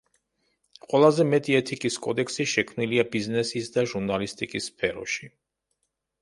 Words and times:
ყველაზე 0.93 1.25
მეტი 1.33 1.57
ეთიკის 1.57 1.97
კოდექსი 2.05 2.45
შექმნილია 2.53 3.05
ბიზნესის 3.17 3.71
და 3.77 3.85
ჟურნალისტიკის 3.93 4.73
სფეროში. 4.73 5.31